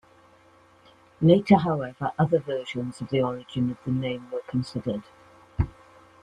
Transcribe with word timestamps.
Later, 1.21 1.57
however, 1.57 2.11
other 2.17 2.39
versions 2.39 3.01
of 3.01 3.09
the 3.09 3.21
origin 3.21 3.69
of 3.69 3.77
the 3.85 3.91
name 3.91 4.31
were 4.31 4.41
considered. 4.47 5.03